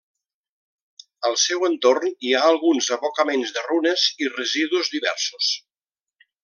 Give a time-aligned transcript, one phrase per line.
[1.29, 5.55] Al seu entorn hi ha alguns abocaments de runes i residus diversos.